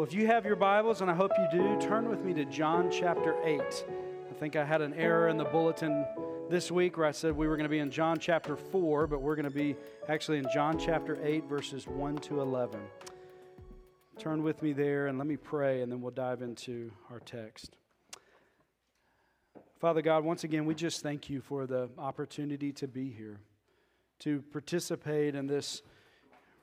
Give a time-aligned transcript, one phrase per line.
[0.00, 2.46] Well, if you have your Bibles, and I hope you do, turn with me to
[2.46, 3.60] John chapter 8.
[3.60, 6.06] I think I had an error in the bulletin
[6.48, 9.20] this week where I said we were going to be in John chapter 4, but
[9.20, 9.76] we're going to be
[10.08, 12.80] actually in John chapter 8, verses 1 to 11.
[14.16, 17.76] Turn with me there and let me pray, and then we'll dive into our text.
[19.80, 23.38] Father God, once again, we just thank you for the opportunity to be here,
[24.20, 25.82] to participate in this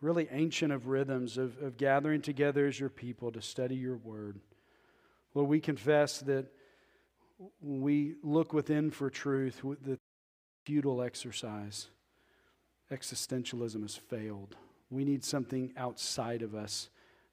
[0.02, 4.40] really ancient of rhythms of, of gathering together as your people to study your word.
[5.34, 6.46] Lord, we confess that
[7.62, 10.00] when we look within for truth, the
[10.66, 11.88] futile exercise,
[12.92, 14.56] existentialism has failed.
[14.90, 16.90] We need something outside of us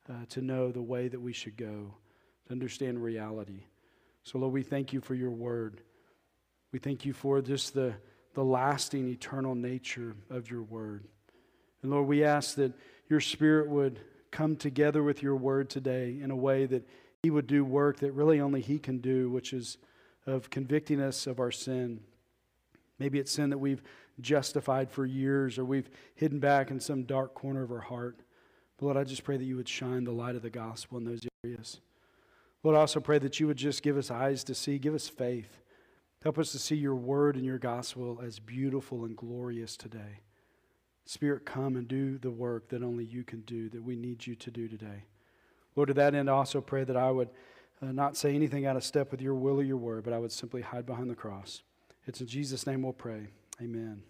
[0.09, 1.95] uh, to know the way that we should go,
[2.47, 3.65] to understand reality.
[4.25, 5.81] So, Lord, we thank you for your word.
[6.73, 7.95] We thank you for just the,
[8.35, 11.05] the lasting, eternal nature of your word.
[11.85, 12.73] And Lord, we ask that
[13.11, 16.89] your Spirit would come together with your word today in a way that
[17.23, 19.77] He would do work that really only He can do, which is
[20.27, 22.01] of convicting us of our sin.
[22.99, 23.83] Maybe it's sin that we've
[24.19, 28.21] justified for years or we've hidden back in some dark corner of our heart.
[28.79, 31.05] But Lord, I just pray that you would shine the light of the gospel in
[31.05, 31.81] those areas.
[32.63, 35.07] Lord, I also pray that you would just give us eyes to see, give us
[35.07, 35.61] faith.
[36.23, 40.21] Help us to see your word and your gospel as beautiful and glorious today.
[41.07, 44.35] Spirit, come and do the work that only you can do, that we need you
[44.37, 45.05] to do today.
[45.77, 47.29] Lord, to that end, I also pray that I would
[47.83, 50.19] uh, not say anything out of step with your will or your word, but I
[50.19, 51.63] would simply hide behind the cross.
[52.07, 53.29] It's in Jesus' name we'll pray.
[53.61, 54.03] Amen.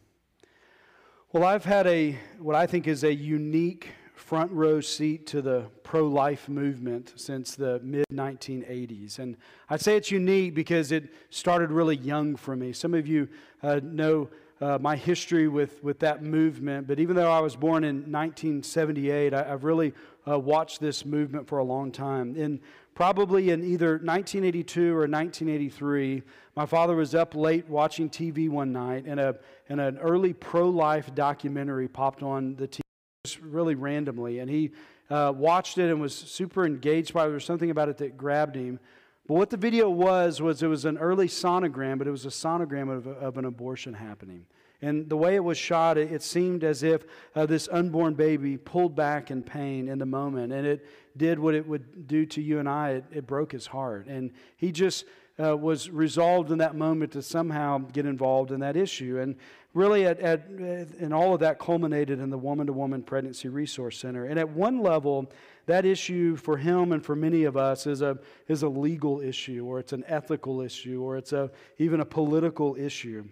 [1.33, 5.67] Well, I've had a what I think is a unique front row seat to the
[5.83, 9.19] pro life movement since the mid 1980s.
[9.19, 9.37] And
[9.69, 12.73] I'd say it's unique because it started really young for me.
[12.73, 13.29] Some of you
[13.63, 17.85] uh, know uh, my history with, with that movement, but even though I was born
[17.85, 19.93] in 1978, I, have really
[20.29, 22.37] uh, watched this movement for a long time.
[22.37, 22.61] In
[22.95, 26.23] probably in either 1982 or 1983,
[26.57, 29.37] my father was up late watching TV one night, and, a,
[29.69, 32.81] and an early pro life documentary popped on the TV
[33.25, 34.39] just really randomly.
[34.39, 34.71] And he
[35.11, 37.27] uh, watched it and was super engaged by it.
[37.27, 38.79] There was something about it that grabbed him.
[39.27, 42.31] But what the video was, was it was an early sonogram, but it was a
[42.31, 44.45] sonogram of, of an abortion happening.
[44.83, 47.05] And the way it was shot, it, it seemed as if
[47.35, 50.53] uh, this unborn baby pulled back in pain in the moment.
[50.53, 50.87] And it
[51.17, 52.91] did what it would do to you and I.
[52.91, 54.07] It, it broke his heart.
[54.07, 55.07] And he just
[55.43, 59.21] uh, was resolved in that moment to somehow get involved in that issue.
[59.21, 59.37] And
[59.73, 63.99] really, at, at, and all of that culminated in the Woman to Woman Pregnancy Resource
[63.99, 64.27] Center.
[64.27, 65.33] And at one level,
[65.67, 69.65] that issue for him and for many of us is a, is a legal issue,
[69.65, 73.25] or it's an ethical issue, or it's a, even a political issue.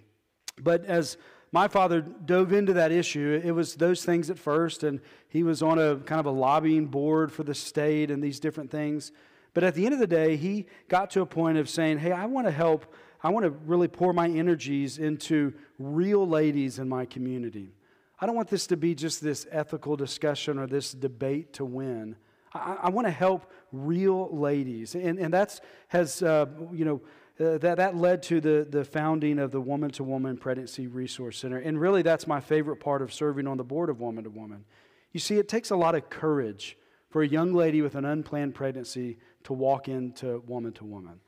[0.58, 1.16] But as
[1.52, 3.40] my father dove into that issue.
[3.44, 6.86] It was those things at first, and he was on a kind of a lobbying
[6.86, 9.12] board for the state and these different things.
[9.52, 12.10] But at the end of the day, he got to a point of saying, Hey,
[12.10, 12.86] I want to help.
[13.22, 17.74] I want to really pour my energies into real ladies in my community.
[18.22, 22.14] I don't want this to be just this ethical discussion or this debate to win.
[22.54, 24.94] I, I want to help real ladies.
[24.94, 27.00] And, and that's has, uh, you know,
[27.44, 31.36] uh, that, that led to the, the founding of the Woman to Woman Pregnancy Resource
[31.36, 31.58] Center.
[31.58, 34.66] And really, that's my favorite part of serving on the board of Woman to Woman.
[35.10, 36.78] You see, it takes a lot of courage
[37.10, 41.18] for a young lady with an unplanned pregnancy to walk into Woman to Woman.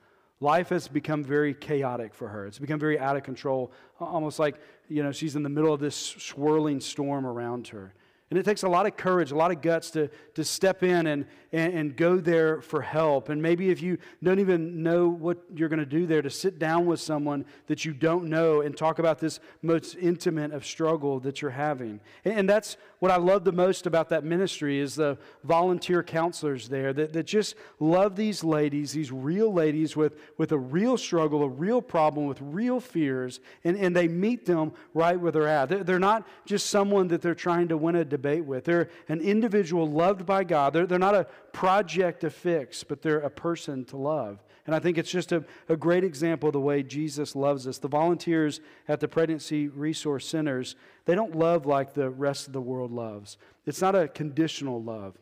[0.44, 2.46] Life has become very chaotic for her.
[2.46, 4.56] It's become very out of control, almost like,
[4.90, 7.94] you know, she's in the middle of this swirling storm around her.
[8.30, 11.06] And it takes a lot of courage, a lot of guts to, to step in
[11.06, 13.28] and, and, and go there for help.
[13.28, 16.58] And maybe if you don't even know what you're going to do there, to sit
[16.58, 21.20] down with someone that you don't know and talk about this most intimate of struggle
[21.20, 22.00] that you're having.
[22.24, 26.70] And, and that's what I love the most about that ministry is the volunteer counselors
[26.70, 31.42] there that, that just love these ladies, these real ladies with, with a real struggle,
[31.42, 35.68] a real problem, with real fears, and, and they meet them right where they're at.
[35.68, 38.64] They're, they're not just someone that they're trying to win a debate with.
[38.64, 40.72] They're an individual loved by God.
[40.72, 44.38] They're, they're not a project to fix, but they're a person to love.
[44.66, 47.78] And I think it's just a, a great example of the way Jesus loves us.
[47.78, 50.76] The volunteers at the Pregnancy Resource Centers,
[51.06, 53.36] they don't love like the rest of the world loves.
[53.66, 55.18] It's not a conditional love.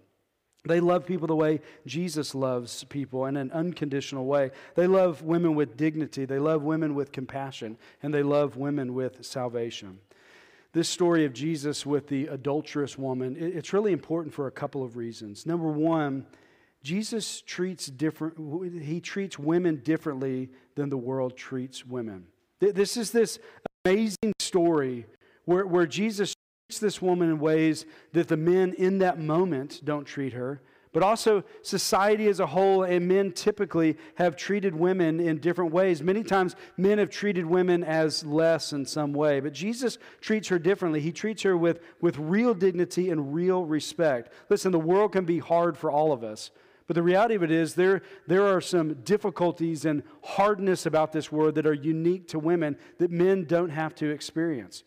[0.64, 4.50] They love people the way Jesus loves people in an unconditional way.
[4.76, 6.26] They love women with dignity.
[6.26, 7.78] They love women with compassion.
[8.02, 9.98] And they love women with salvation
[10.72, 14.96] this story of Jesus with the adulterous woman, it's really important for a couple of
[14.96, 15.44] reasons.
[15.44, 16.26] Number one,
[16.82, 22.26] Jesus treats different he treats women differently than the world treats women.
[22.58, 23.38] This is this
[23.84, 25.06] amazing story
[25.44, 26.34] where, where Jesus
[26.69, 31.02] treats this woman in ways that the men in that moment don't treat her, but
[31.02, 36.02] also society as a whole, and men typically have treated women in different ways.
[36.02, 40.58] Many times, men have treated women as less in some way, but Jesus treats her
[40.58, 41.00] differently.
[41.00, 44.32] He treats her with, with real dignity and real respect.
[44.50, 46.50] Listen, the world can be hard for all of us.
[46.86, 51.32] But the reality of it is, there, there are some difficulties and hardness about this
[51.32, 54.84] world that are unique to women that men don't have to experience.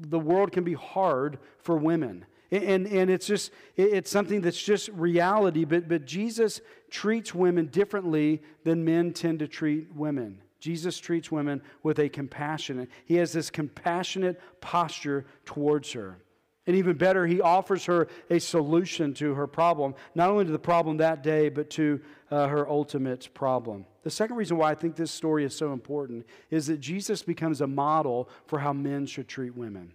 [0.00, 2.26] The world can be hard for women.
[2.50, 6.60] And, and it's just, it's something that's just reality, but, but Jesus
[6.90, 10.40] treats women differently than men tend to treat women.
[10.60, 16.18] Jesus treats women with a compassionate, he has this compassionate posture towards her.
[16.66, 20.58] And even better, he offers her a solution to her problem, not only to the
[20.58, 22.00] problem that day, but to
[22.30, 23.86] uh, her ultimate problem.
[24.02, 27.60] The second reason why I think this story is so important is that Jesus becomes
[27.60, 29.92] a model for how men should treat women.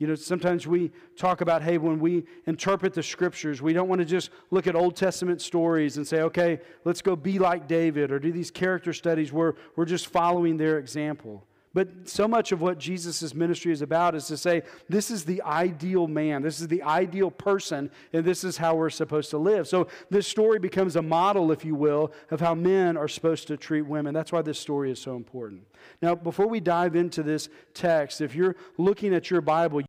[0.00, 3.98] You know, sometimes we talk about, hey, when we interpret the scriptures, we don't want
[4.00, 8.10] to just look at Old Testament stories and say, okay, let's go be like David
[8.10, 11.46] or do these character studies where we're just following their example.
[11.72, 15.40] But so much of what Jesus' ministry is about is to say, this is the
[15.42, 19.68] ideal man, this is the ideal person, and this is how we're supposed to live.
[19.68, 23.56] So this story becomes a model, if you will, of how men are supposed to
[23.56, 24.12] treat women.
[24.12, 25.62] That's why this story is so important.
[26.02, 29.86] Now, before we dive into this text, if you're looking at your Bible, you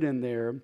[0.00, 0.62] in there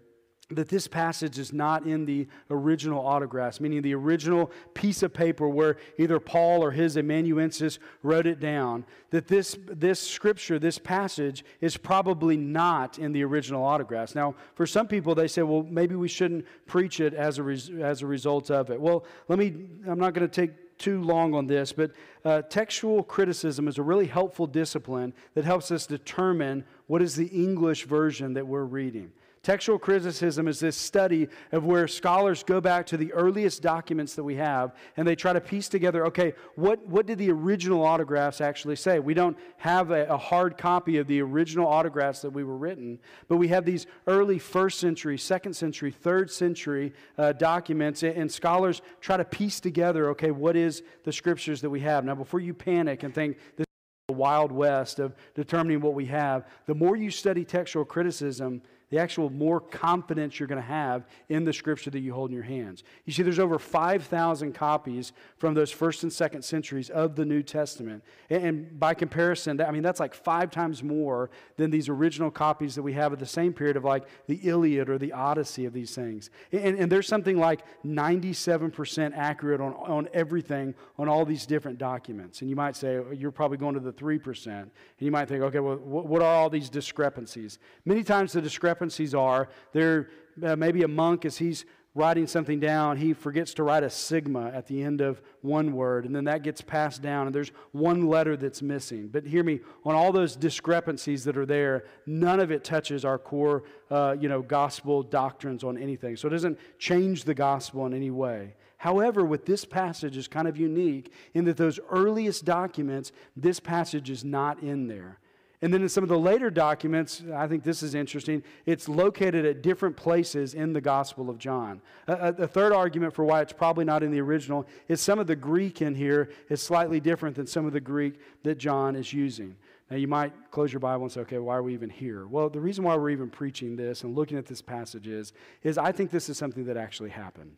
[0.50, 5.49] that this passage is not in the original autographs, meaning the original piece of paper
[5.49, 11.44] where either Paul or his amanuensis wrote it down, that this, this scripture, this passage,
[11.62, 14.14] is probably not in the original autographs.
[14.14, 17.70] Now, for some people, they say, well, maybe we shouldn't preach it as a, res-
[17.70, 18.79] as a result of it.
[18.79, 19.55] Well, let me,
[19.87, 21.93] I'm not going to take too long on this, but
[22.25, 27.29] uh, textual criticism is a really helpful discipline that helps us determine what is the
[27.29, 29.12] English version that we're reading.
[29.44, 34.25] Textual criticism is this study of where scholars go back to the earliest documents that
[34.25, 38.41] we have and they try to piece together okay, what, what did the original autographs
[38.41, 38.99] actually say?
[39.00, 42.99] We don't have a, a hard copy of the original autographs that we were written,
[43.29, 48.81] but we have these early first century, second century, third century uh, documents, and scholars
[49.02, 52.02] try to piece together okay, what is the scriptures that we have?
[52.02, 56.06] Now, before you panic and think this is the wild west of determining what we
[56.06, 61.06] have, the more you study textual criticism, the actual more confidence you're going to have
[61.28, 62.84] in the scripture that you hold in your hands.
[63.04, 67.42] You see, there's over 5,000 copies from those first and second centuries of the New
[67.42, 68.04] Testament.
[68.31, 72.82] And, by comparison, I mean, that's like five times more than these original copies that
[72.82, 75.94] we have at the same period of like the Iliad or the Odyssey of these
[75.94, 76.31] things.
[76.52, 82.40] And, and there's something like 97% accurate on, on everything on all these different documents.
[82.40, 84.46] And you might say, oh, you're probably going to the 3%.
[84.46, 87.58] And you might think, okay, well, what are all these discrepancies?
[87.84, 89.49] Many times the discrepancies discrepancies are.
[89.73, 90.09] There,
[90.43, 94.50] uh, maybe a monk, as he's writing something down, he forgets to write a sigma
[94.53, 98.09] at the end of one word, and then that gets passed down, and there's one
[98.09, 99.06] letter that's missing.
[99.06, 103.17] But hear me, on all those discrepancies that are there, none of it touches our
[103.17, 103.62] core,
[103.93, 106.17] uh, you know, gospel doctrines on anything.
[106.17, 108.56] So it doesn't change the gospel in any way.
[108.79, 114.11] However, with this passage is kind of unique in that those earliest documents, this passage
[114.11, 115.20] is not in there.
[115.64, 119.46] And then in some of the later documents, I think this is interesting, it's located
[119.46, 121.81] at different places in the Gospel of John.
[122.06, 125.27] A, a, third argument for why it's probably not in the original is some of
[125.27, 129.15] the Greek in here is slightly different than some of the Greek that John is
[129.15, 129.56] using.
[129.91, 132.27] Now, you might close your Bible and say, okay, why are we even here?
[132.27, 135.79] Well, the reason why we're even preaching this and looking at this passage is, is
[135.79, 137.56] I think this is something that actually happened.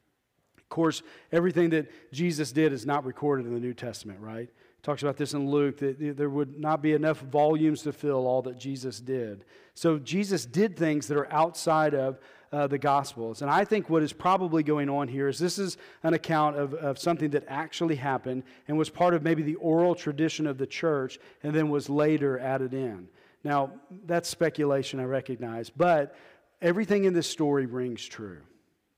[0.59, 1.03] Of course,
[1.33, 4.49] everything that Jesus did is not recorded in the New Testament, right?
[4.87, 8.41] Talks about this in Luke that there would not be enough volumes to fill all
[8.43, 9.45] that Jesus did.
[9.75, 12.21] So Jesus did things that are outside of
[12.53, 13.43] uh, the Gospels.
[13.43, 16.73] And I think what is probably going on here is this is an account of,
[16.75, 20.69] of something that actually happened and was part of maybe the oral tradition of the
[20.69, 23.09] church and then was later added in.
[23.43, 23.73] Now,
[24.07, 26.15] that's speculation, I recognize, but
[26.63, 28.39] everything in this story rings true.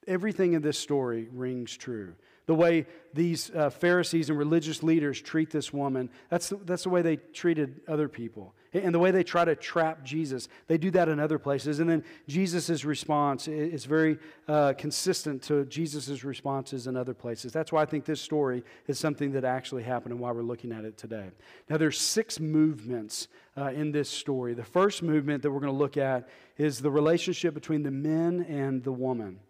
[0.07, 2.15] Everything in this story rings true
[2.49, 6.09] the way these uh, Pharisees and religious leaders treat this woman.
[6.31, 8.55] That's the, that's the way they treated other people.
[8.73, 10.49] And the way they try to trap Jesus.
[10.67, 11.79] They do that in other places.
[11.79, 17.53] And then Jesus' response is very uh, consistent to Jesus' responses in other places.
[17.53, 20.73] That's why I think this story is something that actually happened and why we're looking
[20.73, 21.31] at it today.
[21.69, 23.29] Now, there's six movements
[23.59, 24.55] uh, in this story.
[24.55, 28.47] The first movement that we're going to look at is the relationship between the men
[28.49, 29.41] and the woman.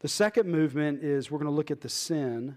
[0.00, 2.56] The second movement is we're going to look at the sin.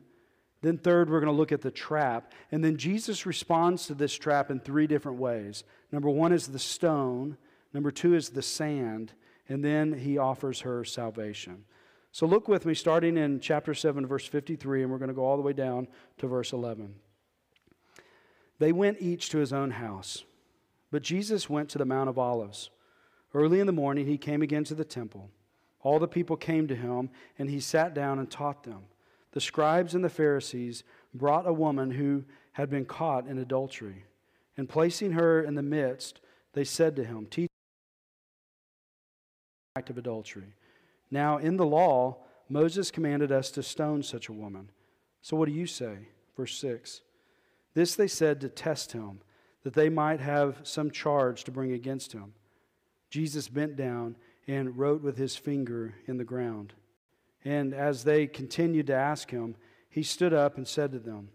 [0.62, 2.34] Then, third, we're going to look at the trap.
[2.52, 5.64] And then Jesus responds to this trap in three different ways.
[5.92, 7.38] Number one is the stone,
[7.74, 9.14] number two is the sand,
[9.48, 11.64] and then he offers her salvation.
[12.12, 15.26] So look with me, starting in chapter 7, verse 53, and we're going to go
[15.26, 16.96] all the way down to verse 11.
[18.58, 20.26] They went each to his own house,
[20.92, 22.72] but Jesus went to the Mount of Olives.
[23.34, 25.30] Early in the morning, he came again to the temple.
[25.82, 28.84] All the people came to him, and he sat down and taught them.
[29.32, 30.84] The scribes and the Pharisees
[31.14, 34.06] brought a woman who had been caught in adultery.
[34.58, 36.20] And placing her in the midst,
[36.54, 37.50] they said to him, Teach
[39.76, 40.56] act of adultery.
[41.12, 42.18] Now, in the law,
[42.50, 44.72] Moses commanded us to stone such a woman.
[45.22, 46.10] So what do you say?
[46.36, 47.02] Verse 6.
[47.74, 49.22] This they said to test him,
[49.64, 52.34] that they might have some charge to bring against him.
[53.10, 54.16] Jesus bent down
[54.50, 56.74] and wrote with his finger in the ground.
[57.46, 59.56] And as they continued to ask him,
[59.92, 61.30] he stood up and said to them,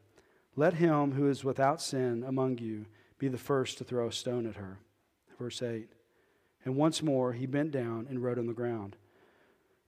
[0.57, 2.87] Let him who is without sin among you
[3.19, 4.79] be the first to throw a stone at her.
[5.39, 5.89] Verse 8.
[6.65, 8.97] And once more he bent down and wrote on the ground.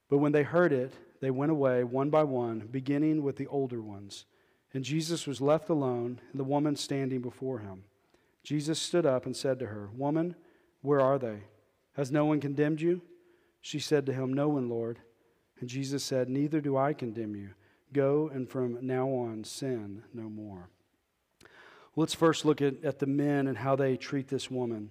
[0.08, 3.82] But when they heard it, they went away one by one, beginning with the older
[3.82, 4.24] ones.
[4.72, 7.82] And Jesus was left alone, and the woman standing before him.
[8.44, 10.36] Jesus stood up and said to her, Woman,
[10.80, 11.38] where are they?
[11.94, 13.02] Has no one condemned you?
[13.66, 15.00] She said to him, No one, Lord.
[15.58, 17.50] And Jesus said, Neither do I condemn you.
[17.92, 20.70] Go and from now on sin no more.
[21.96, 24.90] Let's first look at, at the men and how they treat this woman.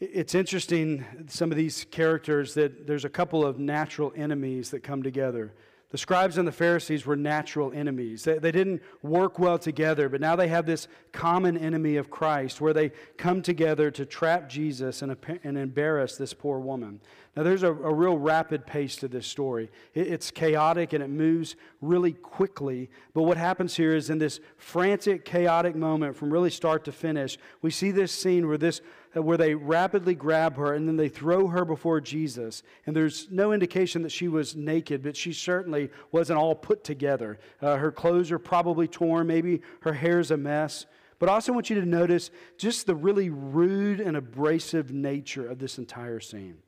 [0.00, 5.02] It's interesting, some of these characters, that there's a couple of natural enemies that come
[5.02, 5.52] together.
[5.90, 8.24] The scribes and the Pharisees were natural enemies.
[8.24, 12.60] They, they, didn't work well together, but now they have this common enemy of Christ
[12.60, 17.00] where they come together to trap Jesus and, and embarrass this poor woman.
[17.36, 19.70] Now, there's a, a real rapid pace to this story.
[19.92, 22.88] It, it's chaotic and it moves really quickly.
[23.12, 27.36] But what happens here is in this frantic, chaotic moment from really start to finish,
[27.60, 28.80] we see this scene where this
[29.12, 32.62] where they rapidly grab her and then they throw her before Jesus.
[32.84, 37.38] And there's no indication that she was naked, but she certainly wasn't all put together.
[37.62, 40.84] Uh, her clothes are probably torn, maybe her hair's a mess.
[41.18, 45.58] But I also want you to notice just the really rude and abrasive nature of
[45.58, 46.58] this entire scene.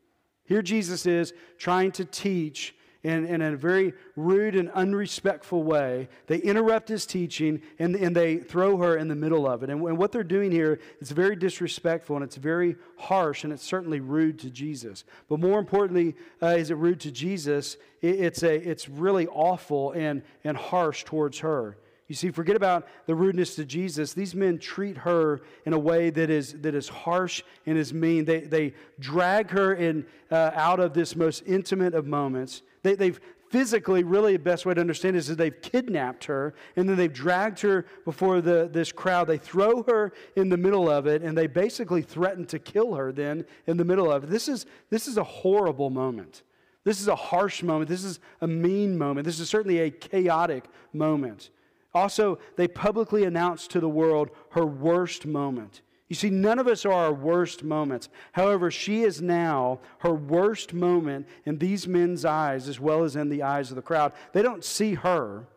[0.48, 6.08] Here Jesus is trying to teach in, in a very rude and unrespectful way.
[6.26, 9.68] They interrupt his teaching and, and they throw her in the middle of it.
[9.68, 13.62] And, and what they're doing here is very disrespectful and it's very harsh and it's
[13.62, 15.04] certainly rude to Jesus.
[15.28, 17.76] But more importantly, uh, is it rude to Jesus?
[18.00, 21.76] It, it's, a, it's really awful and, and harsh towards her.
[22.08, 24.14] You see, forget about the rudeness to Jesus.
[24.14, 28.24] These men treat her in a way that is, that is harsh and is mean.
[28.24, 32.62] They, they drag her in, uh, out of this most intimate of moments.
[32.82, 36.88] They, they've physically, really, the best way to understand is that they've kidnapped her and
[36.88, 39.26] then they've dragged her before the, this crowd.
[39.26, 43.12] They throw her in the middle of it and they basically threaten to kill her
[43.12, 44.30] then in the middle of it.
[44.30, 46.42] This is, this is a horrible moment.
[46.84, 47.90] This is a harsh moment.
[47.90, 49.26] This is a mean moment.
[49.26, 51.50] This is certainly a chaotic moment.
[51.98, 55.82] Also, they publicly announced to the world her worst moment.
[56.08, 58.08] You see, none of us are our worst moments.
[58.30, 63.28] However, she is now her worst moment in these men's eyes as well as in
[63.28, 64.12] the eyes of the crowd.
[64.32, 65.48] They don't see her.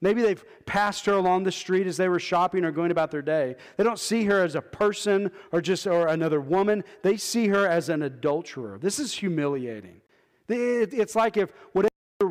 [0.00, 3.20] Maybe they've passed her along the street as they were shopping or going about their
[3.20, 3.56] day.
[3.76, 6.84] They don't see her as a person or just or another woman.
[7.02, 8.78] They see her as an adulterer.
[8.78, 10.00] This is humiliating.
[10.48, 11.90] It's like if whatever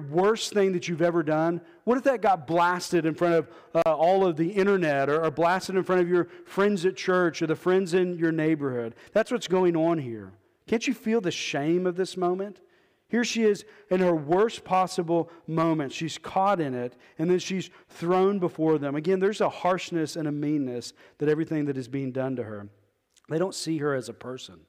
[0.09, 1.61] worst thing that you've ever done?
[1.87, 5.31] What if that got blasted in front of uh, all of the internet or, or
[5.31, 8.93] blasted in front of your friends at church or the friends in your neighborhood?
[9.13, 10.33] That's what's going on here.
[10.67, 12.59] Can't you feel the shame of this moment?
[13.07, 15.93] Here she is in her worst possible moment.
[15.93, 18.97] She's caught in it, and then she's thrown before them.
[18.97, 22.67] Again, there's a harshness and a meanness that everything that is being done to her.
[23.29, 24.59] They don't see her as a person,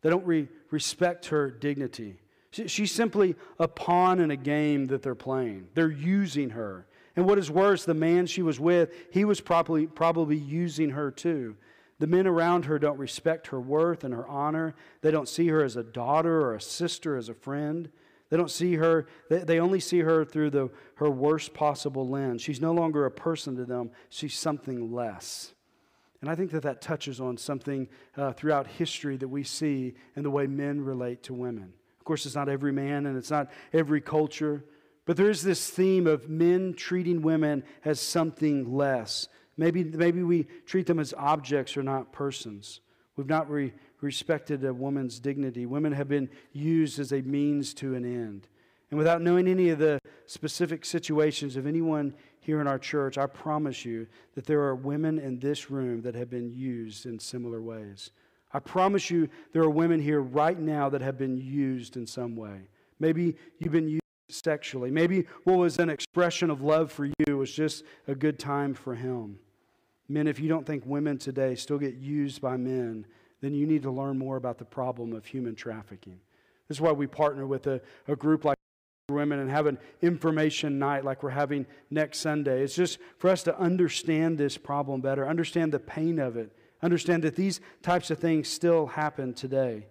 [0.00, 2.16] they don't re- respect her dignity.
[2.50, 5.68] She's simply a pawn in a game that they're playing.
[5.74, 6.86] They're using her.
[7.14, 11.10] And what is worse, the man she was with, he was probably, probably using her
[11.10, 11.56] too.
[11.98, 14.74] The men around her don't respect her worth and her honor.
[15.02, 17.90] They don't see her as a daughter or a sister, as a friend.
[18.30, 22.40] They don't see her, they, they only see her through the, her worst possible lens.
[22.40, 25.54] She's no longer a person to them, she's something less.
[26.20, 30.22] And I think that that touches on something uh, throughout history that we see in
[30.22, 31.72] the way men relate to women
[32.08, 34.64] course, it's not every man and it's not every culture,
[35.04, 39.28] but there is this theme of men treating women as something less.
[39.56, 42.80] Maybe, maybe we treat them as objects or not persons.
[43.16, 45.66] We've not re- respected a woman's dignity.
[45.66, 48.48] Women have been used as a means to an end.
[48.90, 53.26] And without knowing any of the specific situations of anyone here in our church, I
[53.26, 57.60] promise you that there are women in this room that have been used in similar
[57.60, 58.10] ways.
[58.52, 62.34] I promise you, there are women here right now that have been used in some
[62.34, 62.68] way.
[62.98, 64.90] Maybe you've been used sexually.
[64.90, 68.94] Maybe what was an expression of love for you was just a good time for
[68.94, 69.38] him.
[70.08, 73.06] Men, if you don't think women today still get used by men,
[73.40, 76.18] then you need to learn more about the problem of human trafficking.
[76.66, 78.56] This is why we partner with a, a group like
[79.10, 82.62] women and have an information night like we're having next Sunday.
[82.62, 87.24] It's just for us to understand this problem better, understand the pain of it, understand
[87.24, 89.86] that these types of things still happen today.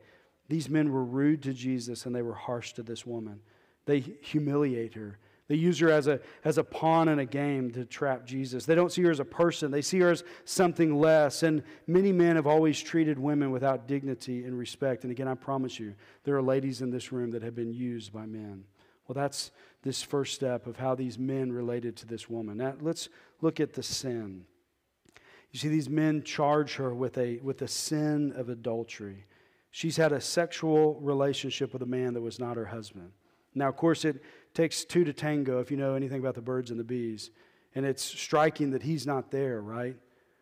[0.50, 3.42] These men were rude to Jesus and they were harsh to this woman.
[3.86, 5.20] They humiliate her.
[5.48, 8.66] They use her as a, as a pawn in a game to trap Jesus.
[8.66, 11.44] They don't see her as a person, they see her as something less.
[11.44, 15.04] And many men have always treated women without dignity and respect.
[15.04, 18.12] And again, I promise you, there are ladies in this room that have been used
[18.12, 18.66] by men.
[19.08, 19.52] Well, that's
[19.84, 22.58] this first step of how these men related to this woman.
[22.58, 23.08] Now, let's
[23.42, 24.44] look at the sin.
[25.52, 29.26] You see, these men charge her with a, with a sin of adultery.
[29.72, 33.12] She's had a sexual relationship with a man that was not her husband.
[33.56, 34.24] Now, of course, it
[34.54, 37.32] takes two to tango if you know anything about the birds and the bees.
[37.76, 39.96] And it's striking that he's not there, right?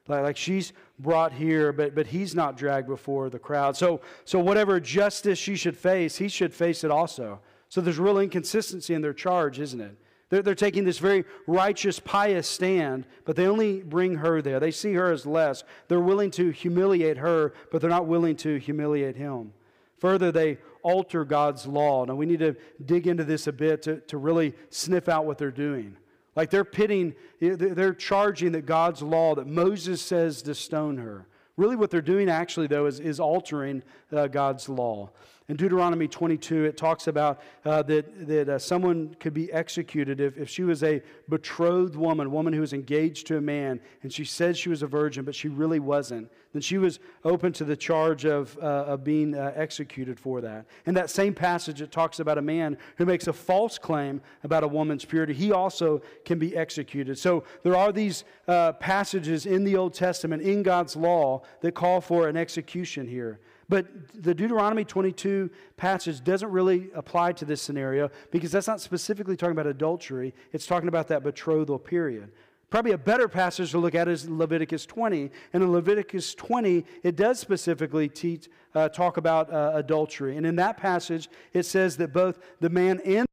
[0.08, 3.76] Like, like she's brought here, but, but he's not dragged before the crowd.
[3.76, 7.40] So, so whatever justice she should face, he should face it also.
[7.70, 9.98] So there's real inconsistency in their charge, isn't it?
[10.30, 14.60] They're, they're taking this very righteous, pious stand, but they only bring her there.
[14.60, 15.64] They see her as less.
[15.88, 19.54] They're willing to humiliate her, but they're not willing to humiliate him.
[20.00, 22.06] Further, they alter God's law.
[22.06, 25.38] Now, we need to dig into this a bit to, to really sniff out what
[25.38, 25.96] they're doing.
[26.36, 31.28] Like they're pitting, they're charging that God's law, that Moses says to stone her.
[31.56, 35.12] Really, what they're doing actually, though, is, is altering uh, God's law.
[35.48, 40.38] In Deuteronomy 22, it talks about uh, that, that uh, someone could be executed if,
[40.38, 44.12] if she was a betrothed woman, a woman who was engaged to a man, and
[44.12, 46.32] she said she was a virgin, but she really wasn't.
[46.54, 50.66] Then she was open to the charge of, uh, of being uh, executed for that.
[50.88, 54.64] In that same passage, it talks about a man who makes a false claim about
[54.64, 55.34] a woman's purity.
[55.36, 57.20] He also can be executed.
[57.20, 62.02] So there are these uh, passages in the Old Testament, in God's law, that call
[62.02, 63.40] for an execution here.
[63.68, 63.88] But
[64.24, 69.54] the Deuteronomy 22 passage doesn't really apply to this scenario because that's not specifically talking
[69.54, 72.32] about adultery, it's talking about that betrothal period.
[72.70, 75.32] Probably a better passage to look at is Leviticus 20.
[75.54, 80.36] And in Leviticus 20, it does specifically teach, uh, talk about uh, adultery.
[80.36, 83.26] And in that passage, it says that both the man and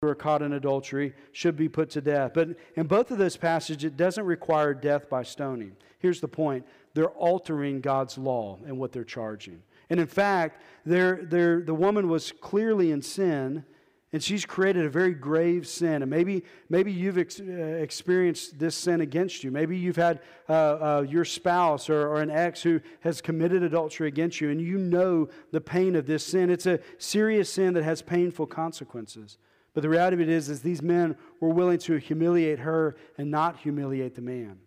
[0.00, 2.32] who are caught in adultery should be put to death.
[2.34, 5.76] But in both of those passages, it doesn't require death by stoning.
[5.98, 9.62] Here's the point they're altering God's law and what they're charging.
[9.90, 13.64] And in fact, the woman was clearly in sin,
[14.12, 16.02] and she's created a very grave sin.
[16.02, 19.50] And maybe, maybe you've ex- uh, experienced this sin against you.
[19.50, 24.08] Maybe you've had uh, uh, your spouse or, or an ex who has committed adultery
[24.08, 26.48] against you, and you know the pain of this sin.
[26.48, 29.36] It's a serious sin that has painful consequences.
[29.74, 33.30] But the reality of it is, is these men were willing to humiliate her and
[33.30, 34.58] not humiliate the man.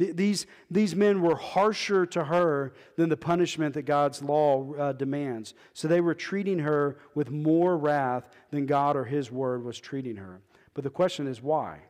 [0.00, 5.52] These, these men were harsher to her than the punishment that God's law uh, demands.
[5.74, 10.16] So they were treating her with more wrath than God or His word was treating
[10.16, 10.40] her.
[10.72, 11.80] But the question is why?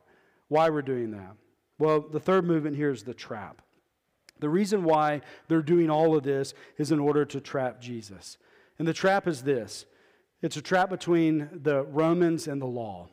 [0.48, 1.36] Why we're doing that?
[1.78, 3.62] Well, the third movement here is the trap.
[4.40, 8.38] The reason why they're doing all of this is in order to trap Jesus.
[8.78, 9.86] And the trap is this
[10.42, 13.08] it's a trap between the Romans and the law.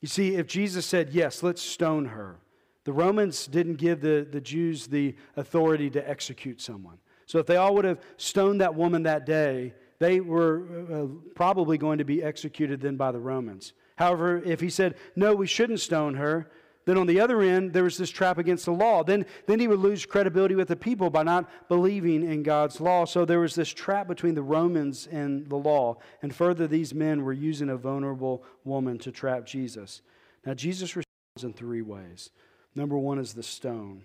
[0.00, 2.38] You see, if Jesus said, Yes, let's stone her
[2.84, 6.98] the Romans didn't give the, the Jews the authority to execute someone.
[7.26, 11.78] So if they all would have stoned that woman that day, they were uh, probably
[11.78, 13.74] going to be executed then by the Romans.
[13.96, 16.50] However, if he said, no, we shouldn't stone her,
[16.86, 19.04] then on the other end, there was this trap against the law.
[19.04, 23.04] Then, then he would lose credibility with the people by not believing in God's law.
[23.04, 25.98] So there was this trap between the Romans and the law.
[26.22, 30.00] And further, these men were using a vulnerable woman to trap Jesus.
[30.46, 32.30] Now, Jesus responds in three ways.
[32.74, 34.02] Number one is the stone.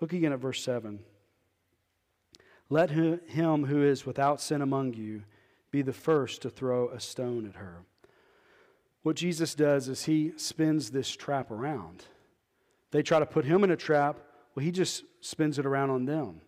[0.00, 1.00] Look again at verse 7.
[2.68, 5.24] Let him who is without sin among you
[5.70, 7.84] be the first to throw a stone at her.
[9.02, 12.04] What Jesus does is he spins this trap around.
[12.90, 14.18] They try to put him in a trap,
[14.54, 16.40] well, he just spins it around on them.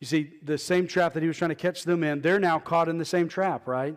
[0.00, 2.58] You see, the same trap that he was trying to catch them in, they're now
[2.58, 3.96] caught in the same trap, right?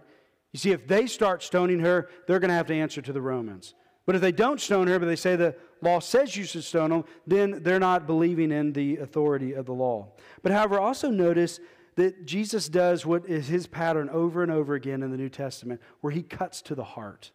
[0.51, 3.21] You see, if they start stoning her, they're going to have to answer to the
[3.21, 3.73] Romans.
[4.05, 6.89] But if they don't stone her, but they say the law says you should stone
[6.91, 10.09] them, then they're not believing in the authority of the law.
[10.43, 11.59] But however, also notice
[11.95, 15.81] that Jesus does what is his pattern over and over again in the New Testament,
[16.01, 17.31] where he cuts to the heart.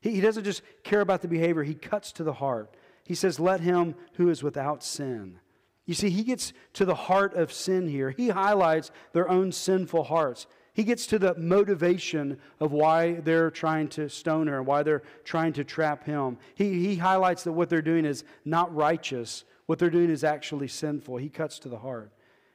[0.00, 2.76] He, he doesn't just care about the behavior, he cuts to the heart.
[3.04, 5.40] He says, Let him who is without sin.
[5.86, 8.10] You see, he gets to the heart of sin here.
[8.10, 10.46] He highlights their own sinful hearts.
[10.74, 15.04] He gets to the motivation of why they're trying to stone her and why they're
[15.22, 16.36] trying to trap him.
[16.56, 20.68] He, he highlights that what they're doing is not righteous, what they're doing is actually
[20.68, 21.16] sinful.
[21.16, 22.10] He cuts to the heart.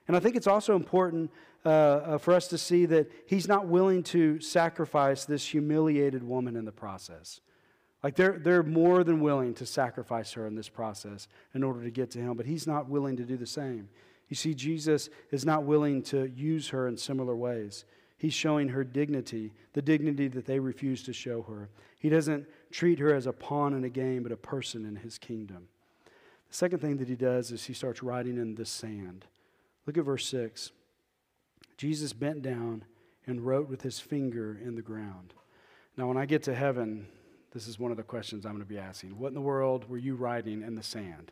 [0.07, 1.31] And I think it's also important
[1.65, 6.57] uh, uh, for us to see that he's not willing to sacrifice this humiliated woman
[6.57, 7.39] in the process.
[8.03, 11.89] Like they're, they're more than willing to sacrifice her in this process in order to
[11.89, 13.89] get to him, but he's not willing to do the same.
[14.29, 17.85] You see, Jesus is not willing to use her in similar ways.
[18.19, 21.69] He's showing her dignity, the dignity that they refuse to show her.
[21.99, 25.17] He doesn't treat her as a pawn in a game, but a person in his
[25.17, 25.69] kingdom.
[26.49, 29.25] The second thing that he does is he starts writing in the sand.
[29.85, 30.71] Look at verse 6.
[31.77, 32.83] Jesus bent down
[33.25, 35.33] and wrote with his finger in the ground.
[35.95, 37.07] Now, when I get to heaven,
[37.53, 39.17] this is one of the questions I'm going to be asking.
[39.17, 41.31] What in the world were you writing in the sand?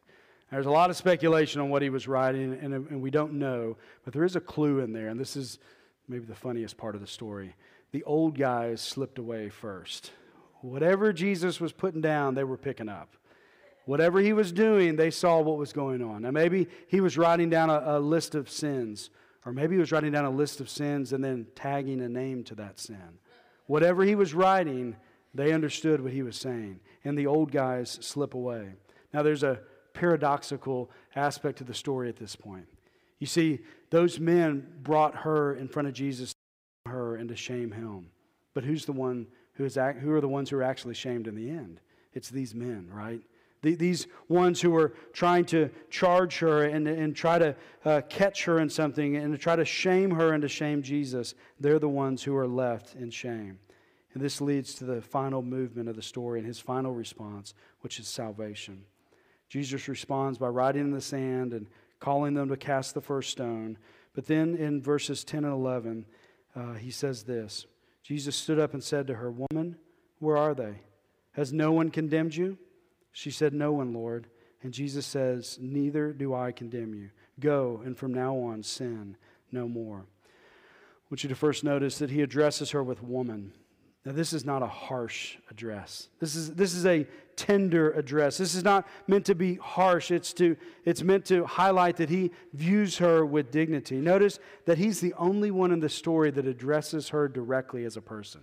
[0.50, 3.76] There's a lot of speculation on what he was writing, and, and we don't know,
[4.06, 5.60] but there is a clue in there, and this is
[6.08, 7.56] maybe the funniest part of the story.
[7.92, 10.12] The old guys slipped away first.
[10.62, 13.16] Whatever Jesus was putting down, they were picking up.
[13.86, 16.24] Whatever he was doing, they saw what was going on.
[16.24, 19.10] Now, maybe he was writing down a, a list of sins,
[19.46, 22.44] or maybe he was writing down a list of sins and then tagging a name
[22.46, 23.20] to that sin.
[23.66, 24.96] Whatever he was writing,
[25.34, 28.74] they understood what he was saying, and the old guys slip away.
[29.14, 29.62] Now, there's a
[29.94, 32.68] paradoxical aspect to the story at this point.
[33.20, 36.34] You see, those men brought her in front of Jesus,
[36.86, 38.08] her and to shame him.
[38.54, 41.36] But who's the one who is who are the ones who are actually shamed in
[41.36, 41.80] the end?
[42.14, 43.22] It's these men, right?
[43.62, 48.60] these ones who are trying to charge her and, and try to uh, catch her
[48.60, 52.24] in something and to try to shame her and to shame Jesus, they're the ones
[52.24, 53.60] who are left in shame.
[54.14, 58.00] And this leads to the final movement of the story and his final response, which
[58.00, 58.84] is salvation.
[59.50, 61.68] Jesus responds by writing in the sand and
[62.00, 63.78] calling them to cast the first stone.
[64.14, 66.06] But then in verses 10 and 11,
[66.56, 67.66] uh, he says this
[68.04, 69.78] Jesus stood up and said to her, Woman,
[70.20, 70.82] where are they?
[71.34, 72.58] Has no one condemned you?
[73.12, 74.28] She said, No one, Lord.
[74.64, 77.10] And Jesus says, Neither do I condemn you.
[77.40, 79.18] Go, and from now on, sin
[79.52, 80.06] no more.
[80.08, 83.54] I want you to first notice that he addresses her with woman.
[84.08, 86.08] Now, this is not a harsh address.
[86.22, 88.38] This is, this is a tender address.
[88.38, 90.12] This is not meant to be harsh.
[90.12, 93.98] It's, to, it's meant to highlight that he views her with dignity.
[93.98, 98.02] Notice that he's the only one in the story that addresses her directly as a
[98.02, 98.40] person.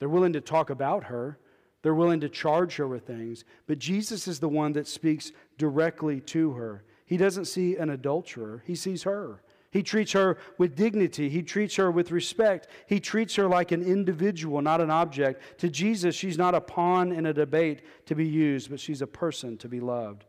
[0.00, 1.38] They're willing to talk about her,
[1.80, 6.20] they're willing to charge her with things, but Jesus is the one that speaks directly
[6.20, 6.84] to her.
[7.06, 9.40] He doesn't see an adulterer, he sees her.
[9.70, 11.28] He treats her with dignity.
[11.28, 12.68] He treats her with respect.
[12.86, 15.42] He treats her like an individual, not an object.
[15.58, 19.06] To Jesus, she's not a pawn in a debate to be used, but she's a
[19.06, 20.24] person to be loved.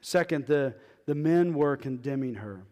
[0.00, 2.62] Second, the, the men were condemning her,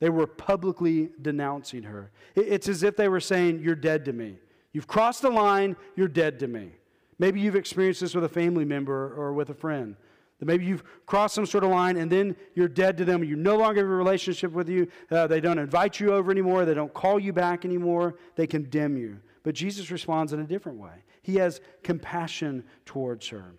[0.00, 2.10] they were publicly denouncing her.
[2.34, 4.38] It's as if they were saying, You're dead to me.
[4.72, 6.72] You've crossed the line, you're dead to me.
[7.18, 9.94] Maybe you've experienced this with a family member or with a friend.
[10.42, 13.22] That maybe you've crossed some sort of line and then you're dead to them.
[13.22, 14.88] You no longer have a relationship with you.
[15.08, 16.64] Uh, they don't invite you over anymore.
[16.64, 18.16] They don't call you back anymore.
[18.34, 19.20] They condemn you.
[19.44, 21.04] But Jesus responds in a different way.
[21.22, 23.54] He has compassion towards her.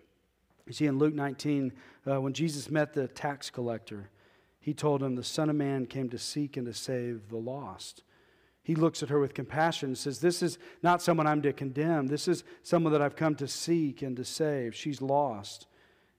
[0.66, 1.72] You see, in Luke 19,
[2.06, 4.10] uh, when Jesus met the tax collector,
[4.60, 8.02] he told him, The Son of Man came to seek and to save the lost.
[8.62, 12.08] He looks at her with compassion and says, This is not someone I'm to condemn.
[12.08, 14.74] This is someone that I've come to seek and to save.
[14.74, 15.66] She's lost.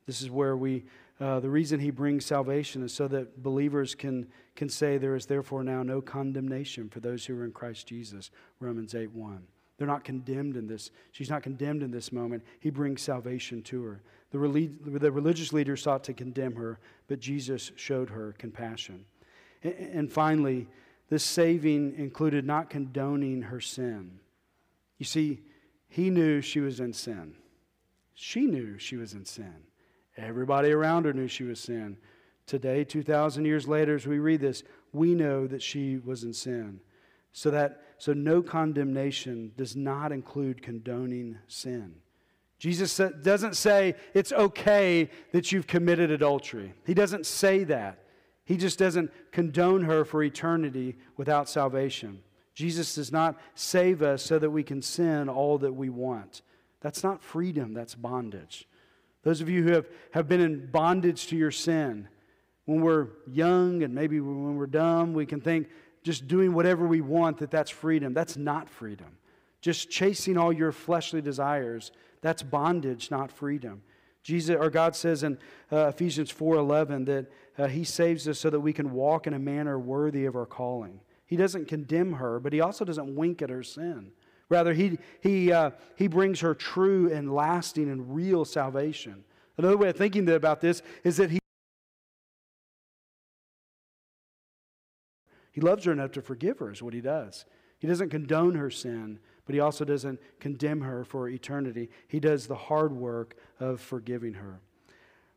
[0.05, 0.85] This is where we,
[1.19, 5.25] uh, the reason he brings salvation is so that believers can, can say, There is
[5.25, 8.31] therefore now no condemnation for those who are in Christ Jesus.
[8.59, 9.41] Romans 8 1.
[9.77, 10.91] They're not condemned in this.
[11.11, 12.43] She's not condemned in this moment.
[12.59, 14.01] He brings salvation to her.
[14.31, 19.05] The, relig- the religious leaders sought to condemn her, but Jesus showed her compassion.
[19.63, 20.67] And, and finally,
[21.09, 24.19] this saving included not condoning her sin.
[24.97, 25.41] You see,
[25.87, 27.35] he knew she was in sin.
[28.13, 29.55] She knew she was in sin.
[30.17, 31.97] Everybody around her knew she was sin.
[32.45, 36.79] Today, 2,000 years later, as we read this, we know that she was in sin.
[37.33, 41.95] So that so no condemnation does not include condoning sin.
[42.59, 46.73] Jesus doesn't say it's okay that you've committed adultery.
[46.85, 47.99] He doesn't say that.
[48.45, 52.21] He just doesn't condone her for eternity without salvation.
[52.53, 56.41] Jesus does not save us so that we can sin all that we want.
[56.79, 58.67] That's not freedom, that's bondage.
[59.25, 62.07] Those of you who have, have been in bondage to your sin,
[62.65, 65.67] when we're young and maybe when we're dumb, we can think
[66.03, 68.13] just doing whatever we want that that's freedom.
[68.13, 69.17] That's not freedom.
[69.61, 73.81] Just chasing all your fleshly desires, that's bondage, not freedom.
[74.21, 75.39] Jesus or God says in
[75.71, 79.39] uh, Ephesians 4:11 that uh, he saves us so that we can walk in a
[79.39, 80.99] manner worthy of our calling.
[81.25, 84.11] He doesn't condemn her, but he also doesn't wink at her sin.
[84.49, 89.23] Rather, he, he, uh, he brings her true and lasting and real salvation.
[89.57, 91.39] Another way of thinking about this is that he,
[95.51, 97.45] he loves her enough to forgive her, is what he does.
[97.79, 101.89] He doesn't condone her sin, but he also doesn't condemn her for eternity.
[102.07, 104.59] He does the hard work of forgiving her.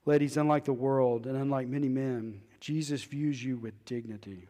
[0.05, 4.49] Ladies, unlike the world and unlike many men, Jesus views you with dignity.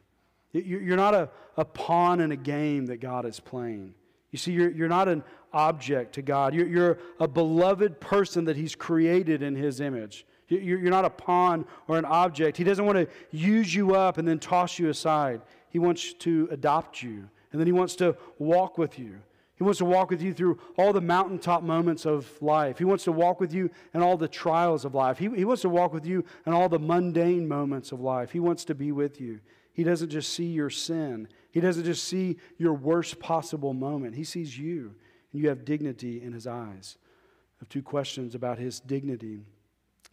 [0.52, 3.94] You're not a, a pawn in a game that God is playing.
[4.30, 6.54] You see, you're, you're not an object to God.
[6.54, 10.26] You're, you're a beloved person that He's created in His image.
[10.48, 12.56] You're, you're not a pawn or an object.
[12.56, 15.40] He doesn't want to use you up and then toss you aside.
[15.70, 19.20] He wants to adopt you, and then He wants to walk with you.
[19.56, 22.78] He wants to walk with you through all the mountaintop moments of life.
[22.78, 25.18] He wants to walk with you in all the trials of life.
[25.18, 28.30] He, he wants to walk with you in all the mundane moments of life.
[28.30, 29.40] He wants to be with you.
[29.78, 34.16] He doesn't just see your sin, He doesn't just see your worst possible moment.
[34.16, 34.96] He sees you,
[35.32, 36.96] and you have dignity in His eyes.
[36.98, 39.38] I have two questions about His dignity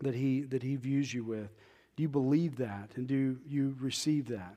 [0.02, 1.50] that He, that he views you with.
[1.96, 4.56] Do you believe that, and do you receive that?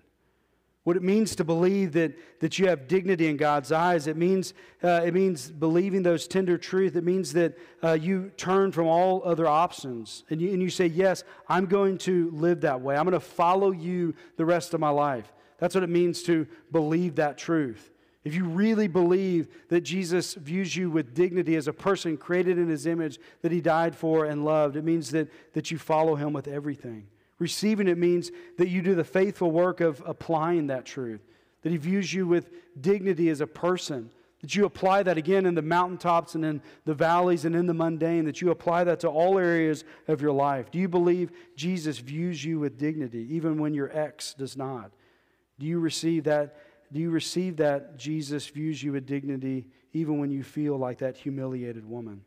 [0.88, 4.54] What it means to believe that, that you have dignity in God's eyes, it means,
[4.82, 6.96] uh, it means believing those tender truths.
[6.96, 10.86] It means that uh, you turn from all other options and you, and you say,
[10.86, 12.96] Yes, I'm going to live that way.
[12.96, 15.30] I'm going to follow you the rest of my life.
[15.58, 17.90] That's what it means to believe that truth.
[18.24, 22.66] If you really believe that Jesus views you with dignity as a person created in
[22.66, 26.32] his image that he died for and loved, it means that, that you follow him
[26.32, 27.08] with everything.
[27.38, 31.20] Receiving it means that you do the faithful work of applying that truth,
[31.62, 35.54] that He views you with dignity as a person, that you apply that again in
[35.54, 39.08] the mountaintops and in the valleys and in the mundane, that you apply that to
[39.08, 40.70] all areas of your life.
[40.70, 44.92] Do you believe Jesus views you with dignity, even when your ex does not?
[45.58, 46.56] Do you receive that?
[46.92, 51.16] Do you receive that Jesus views you with dignity, even when you feel like that
[51.16, 52.22] humiliated woman?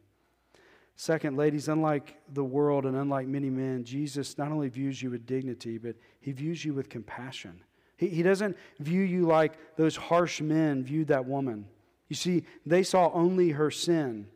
[1.02, 5.26] Second, ladies, unlike the world and unlike many men, Jesus not only views you with
[5.26, 7.60] dignity, but he views you with compassion.
[7.98, 11.66] He, he doesn't view you like those harsh men viewed that woman.
[12.08, 14.28] You see, they saw only her sin,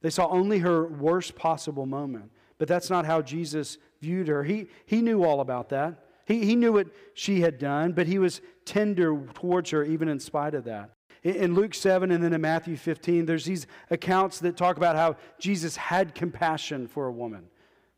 [0.00, 2.30] they saw only her worst possible moment.
[2.56, 4.42] But that's not how Jesus viewed her.
[4.42, 6.02] He, he knew all about that.
[6.24, 10.18] He, he knew what she had done, but he was tender towards her even in
[10.18, 10.95] spite of that.
[11.26, 15.16] In Luke 7 and then in Matthew 15, there's these accounts that talk about how
[15.40, 17.48] Jesus had compassion for a woman.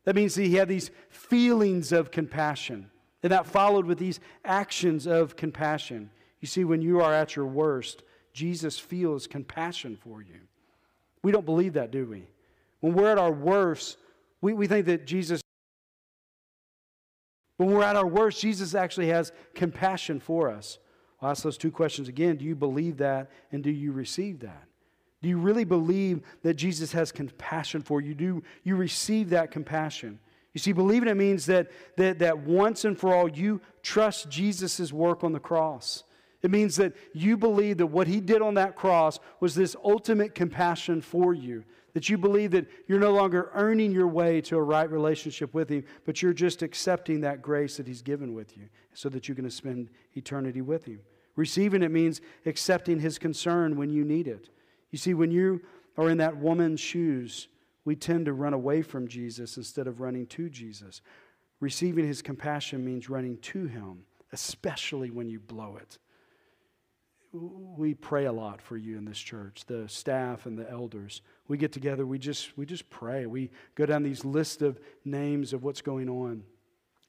[0.05, 2.89] That means that he had these feelings of compassion,
[3.21, 6.09] and that followed with these actions of compassion.
[6.39, 8.01] You see, when you are at your worst,
[8.33, 10.39] Jesus feels compassion for you.
[11.21, 12.25] We don't believe that, do we?
[12.79, 13.97] When we're at our worst,
[14.41, 15.39] we, we think that Jesus,
[17.57, 20.79] when we're at our worst, Jesus actually has compassion for us.
[21.21, 22.37] I'll ask those two questions again.
[22.37, 24.63] Do you believe that and do you receive that?
[25.21, 28.13] Do you really believe that Jesus has compassion for you?
[28.13, 30.19] Do you receive that compassion?
[30.53, 34.93] You see, believing it means that, that, that once and for all you trust Jesus'
[34.93, 36.03] work on the cross.
[36.41, 40.33] It means that you believe that what he did on that cross was this ultimate
[40.33, 41.65] compassion for you.
[41.93, 45.69] That you believe that you're no longer earning your way to a right relationship with
[45.69, 49.35] him, but you're just accepting that grace that he's given with you so that you're
[49.35, 50.99] going to spend eternity with him.
[51.35, 54.49] Receiving it means accepting his concern when you need it.
[54.91, 55.61] You see, when you
[55.97, 57.47] are in that woman's shoes,
[57.85, 61.01] we tend to run away from Jesus instead of running to Jesus.
[61.59, 65.97] Receiving his compassion means running to him, especially when you blow it.
[67.31, 71.21] We pray a lot for you in this church, the staff and the elders.
[71.47, 73.27] We get together, we just, we just pray.
[73.27, 76.43] We go down these lists of names of what's going on.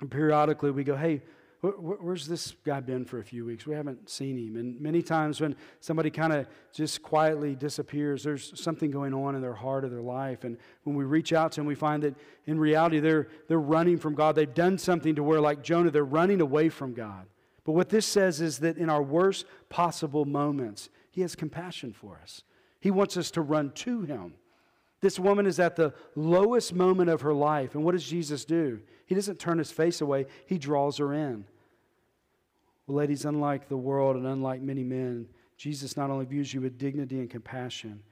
[0.01, 1.23] And periodically we go, hey,
[1.63, 3.67] where's this guy been for a few weeks?
[3.67, 4.57] We haven't seen him.
[4.57, 9.43] And many times when somebody kind of just quietly disappears, there's something going on in
[9.43, 10.45] their heart or their life.
[10.45, 12.15] And when we reach out to them, we find that
[12.47, 14.37] in reality they're, they're running from God.
[14.37, 17.27] They've done something to where, like Jonah, they're running away from God.
[17.71, 22.19] But what this says is that in our worst possible moments, He has compassion for
[22.21, 22.43] us.
[22.81, 24.35] He wants us to run to Him.
[25.01, 27.77] This woman is at the lowest moment of her life.
[27.77, 28.81] And what does Jesus do?
[29.07, 31.45] He doesn't turn his face away, he draws her in.
[32.89, 36.77] Well, ladies, unlike the world and unlike many men, Jesus not only views you with
[36.77, 38.03] dignity and compassion,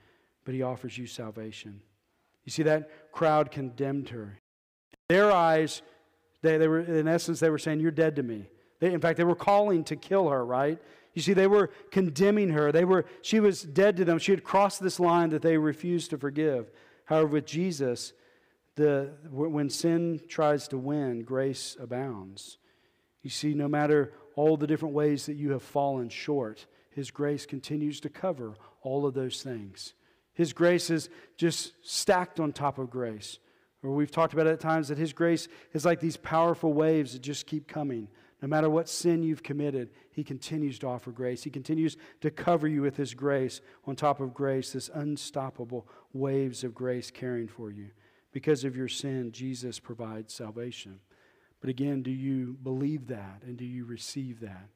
[0.44, 1.80] but he offers you salvation.
[2.44, 4.38] You see, that crowd condemned her.
[5.08, 5.82] Their eyes,
[6.42, 8.46] they, they were, in essence, they were saying, You're dead to me.
[8.80, 10.80] They, in fact, they were calling to kill her, right?
[11.14, 12.70] You see, they were condemning her.
[12.70, 14.18] They were, she was dead to them.
[14.18, 16.70] She had crossed this line that they refused to forgive.
[17.06, 18.12] However, with Jesus,
[18.76, 22.58] the, when sin tries to win, grace abounds.
[23.22, 27.46] You see, no matter all the different ways that you have fallen short, His grace
[27.46, 29.94] continues to cover all of those things.
[30.34, 33.40] His grace is just stacked on top of grace.
[33.82, 37.14] Or we've talked about it at times that His grace is like these powerful waves
[37.14, 38.06] that just keep coming.
[38.40, 41.42] No matter what sin you've committed, He continues to offer grace.
[41.42, 46.62] He continues to cover you with His grace on top of grace, this unstoppable waves
[46.62, 47.90] of grace caring for you.
[48.32, 51.00] Because of your sin, Jesus provides salvation.
[51.60, 54.68] But again, do you believe that and do you receive that?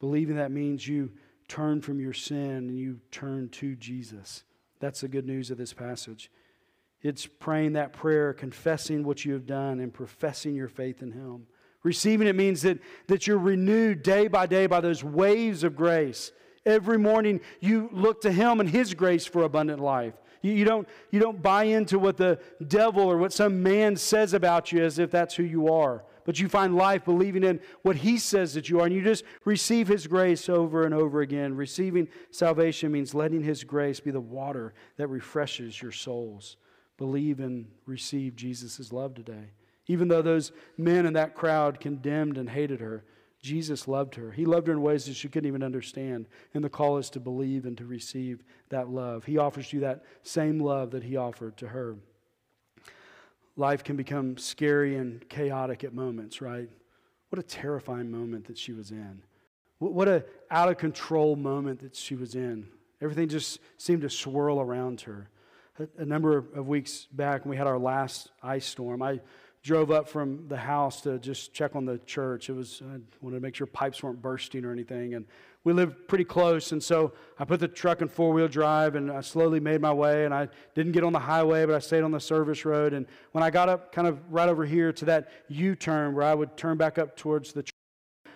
[0.00, 1.12] Believing that means you
[1.48, 4.44] turn from your sin and you turn to Jesus.
[4.80, 6.30] That's the good news of this passage.
[7.02, 11.46] It's praying that prayer, confessing what you have done, and professing your faith in Him.
[11.82, 16.32] Receiving it means that, that you're renewed day by day by those waves of grace.
[16.64, 20.14] Every morning you look to Him and His grace for abundant life.
[20.42, 24.34] You, you, don't, you don't buy into what the devil or what some man says
[24.34, 26.04] about you as if that's who you are.
[26.24, 29.24] But you find life believing in what He says that you are, and you just
[29.44, 31.56] receive His grace over and over again.
[31.56, 36.56] Receiving salvation means letting His grace be the water that refreshes your souls.
[36.96, 39.50] Believe and receive Jesus' love today.
[39.92, 43.04] Even though those men in that crowd condemned and hated her,
[43.42, 44.30] Jesus loved her.
[44.30, 46.28] He loved her in ways that she couldn't even understand.
[46.54, 49.26] And the call is to believe and to receive that love.
[49.26, 51.96] He offers you that same love that He offered to her.
[53.54, 56.70] Life can become scary and chaotic at moments, right?
[57.28, 59.22] What a terrifying moment that she was in.
[59.78, 62.66] What a out of control moment that she was in.
[63.02, 65.28] Everything just seemed to swirl around her.
[65.98, 69.20] A, number of weeks back, when we had our last ice storm, I
[69.62, 72.50] drove up from the house to just check on the church.
[72.50, 75.24] It was I wanted to make sure pipes weren't bursting or anything, and
[75.64, 76.72] we lived pretty close.
[76.72, 79.92] And so I put the truck in four wheel drive, and I slowly made my
[79.92, 80.24] way.
[80.24, 82.92] And I didn't get on the highway, but I stayed on the service road.
[82.92, 86.24] And when I got up, kind of right over here to that U turn where
[86.24, 87.72] I would turn back up towards the Church,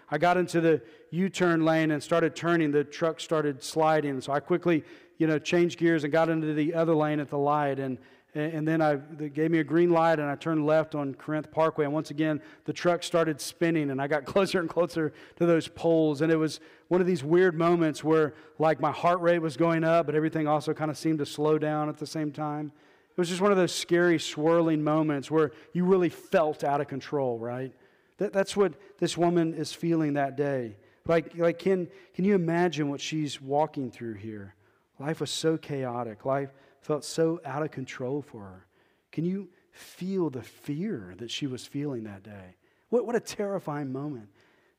[0.08, 2.70] I got into the U turn lane and started turning.
[2.70, 4.20] The truck started sliding.
[4.20, 4.84] So I quickly,
[5.18, 7.80] you know, changed gears and got into the other lane at the light.
[7.80, 7.98] And
[8.36, 11.50] and then I, they gave me a green light, and I turned left on Corinth
[11.50, 11.84] Parkway.
[11.86, 15.68] And once again, the truck started spinning, and I got closer and closer to those
[15.68, 16.20] poles.
[16.20, 19.84] And it was one of these weird moments where, like, my heart rate was going
[19.84, 22.72] up, but everything also kind of seemed to slow down at the same time.
[23.10, 26.88] It was just one of those scary, swirling moments where you really felt out of
[26.88, 27.72] control, right?
[28.18, 30.76] That, that's what this woman is feeling that day.
[31.06, 34.54] Like, like can, can you imagine what she's walking through here?
[34.98, 36.24] Life was so chaotic.
[36.24, 36.50] Life
[36.86, 38.66] felt so out of control for her.
[39.10, 42.56] Can you feel the fear that she was feeling that day?
[42.88, 44.28] What, what a terrifying moment.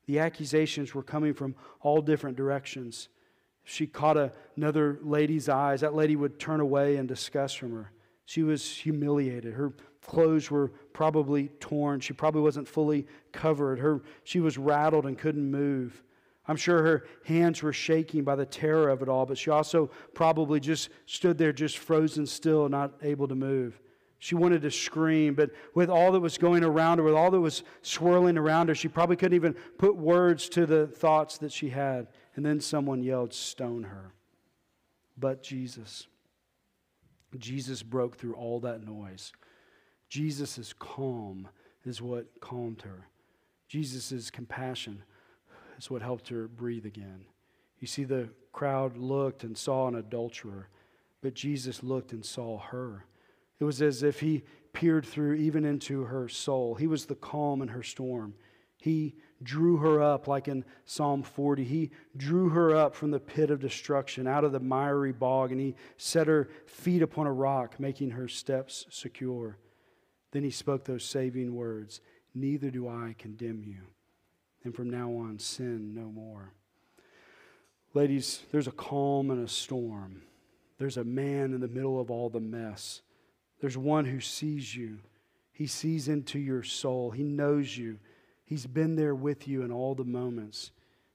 [0.06, 3.10] The accusations were coming from all different directions.
[3.64, 5.82] She caught a, another lady's eyes.
[5.82, 7.92] That lady would turn away in disgust from her.
[8.24, 9.52] She was humiliated.
[9.52, 12.00] Her clothes were probably torn.
[12.00, 13.78] She probably wasn't fully covered.
[13.78, 16.02] Her, she was rattled and couldn't move.
[16.48, 19.90] I'm sure her hands were shaking by the terror of it all, but she also
[20.14, 23.78] probably just stood there, just frozen still, not able to move.
[24.18, 27.40] She wanted to scream, but with all that was going around her, with all that
[27.40, 31.68] was swirling around her, she probably couldn't even put words to the thoughts that she
[31.68, 32.08] had.
[32.34, 34.12] And then someone yelled, Stone her.
[35.18, 36.06] But Jesus.
[37.38, 39.32] Jesus broke through all that noise.
[40.08, 41.46] Jesus' calm
[41.84, 43.06] is what calmed her.
[43.68, 45.02] Jesus' compassion
[45.78, 47.24] is what helped her breathe again.
[47.78, 50.68] You see, the crowd looked and saw an adulterer,
[51.22, 53.06] but Jesus looked and saw her.
[53.60, 56.74] It was as if he peered through even into her soul.
[56.74, 58.34] He was the calm in her storm.
[58.80, 61.64] He drew her up, like in Psalm 40.
[61.64, 65.60] He drew her up from the pit of destruction, out of the miry bog, and
[65.60, 69.58] he set her feet upon a rock, making her steps secure.
[70.30, 72.00] Then he spoke those saving words
[72.34, 73.78] Neither do I condemn you
[74.68, 76.52] and from now on, sin no more.
[77.94, 80.20] Ladies, there's a calm and a storm.
[80.78, 83.00] There's a man in the middle of all the mess.
[83.62, 84.98] There's one who sees you.
[85.52, 87.10] He sees into your soul.
[87.10, 87.98] He knows you.
[88.44, 90.70] He's been there with you in all the moments.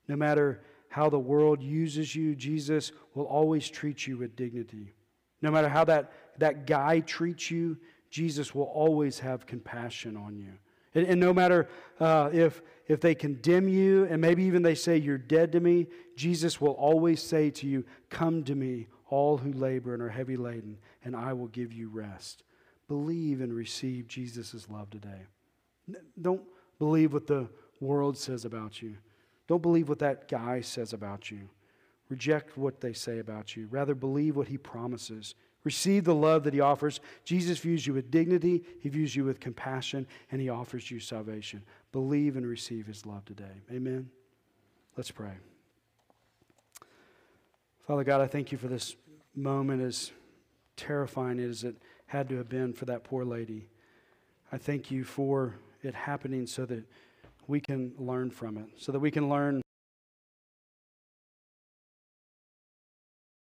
[0.07, 4.95] No matter how the world uses you, Jesus will always treat you with dignity.
[5.43, 7.77] No matter how that, that guy treats you,
[8.09, 10.53] Jesus will always have compassion on you.
[10.95, 11.69] And, and no matter
[11.99, 15.87] uh, if, if they condemn you and maybe even they say, You're dead to me,
[16.15, 20.37] Jesus will always say to you, Come to me, all who labor and are heavy
[20.37, 22.43] laden, and I will give you rest.
[22.87, 25.21] Believe and receive Jesus' love today.
[26.21, 26.41] Don't
[26.79, 27.47] believe what the
[27.79, 28.95] world says about you.
[29.47, 31.49] Don't believe what that guy says about you.
[32.09, 33.67] Reject what they say about you.
[33.69, 35.35] Rather, believe what he promises.
[35.63, 36.99] Receive the love that he offers.
[37.23, 41.63] Jesus views you with dignity, he views you with compassion, and he offers you salvation.
[41.91, 43.61] Believe and receive his love today.
[43.71, 44.09] Amen.
[44.97, 45.33] Let's pray.
[47.87, 48.95] Father God, I thank you for this
[49.35, 50.11] moment, as
[50.75, 51.75] terrifying as it
[52.07, 53.67] had to have been for that poor lady.
[54.51, 56.83] I thank you for it happening so that
[57.47, 59.61] we can learn from it, so that we can learn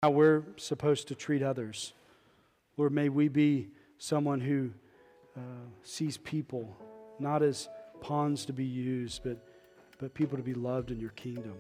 [0.08, 1.92] how we're supposed to treat others.
[2.78, 4.70] Lord, may we be someone who
[5.36, 5.42] uh,
[5.84, 6.78] sees people
[7.20, 7.68] not as
[8.00, 9.38] pawns to be used, but,
[10.00, 11.56] but people to be loved in your kingdom.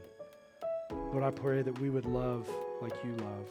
[1.11, 2.49] Lord, I pray that we would love
[2.81, 3.49] like you love.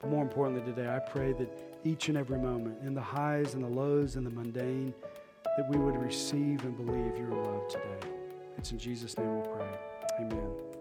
[0.00, 1.50] But more importantly today, I pray that
[1.84, 4.94] each and every moment, in the highs and the lows and the mundane,
[5.58, 8.08] that we would receive and believe your love today.
[8.56, 9.68] It's in Jesus' name we pray.
[10.20, 10.75] Amen.